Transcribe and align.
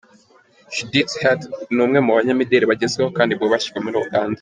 Judith 0.75 1.11
Heard 1.21 1.41
ni 1.73 1.81
umwe 1.85 1.99
mu 2.05 2.11
banyamideli 2.17 2.69
bagezweho 2.71 3.09
kandi 3.17 3.37
bubashywe 3.39 3.77
muri 3.83 3.97
Uganda. 4.05 4.29